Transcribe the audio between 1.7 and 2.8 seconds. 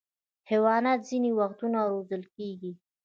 روزل کېږي.